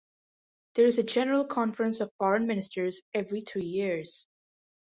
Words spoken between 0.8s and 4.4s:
is a general Conference of Foreign Ministers every three years.